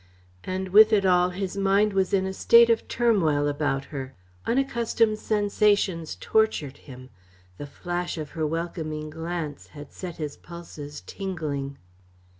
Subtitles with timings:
[0.43, 4.15] And with it all his mind was in a state of turmoil about her.
[4.47, 7.11] Unaccustomed sensations tortured him.
[7.59, 11.77] The flash of her welcoming glance had set his pulses tingling.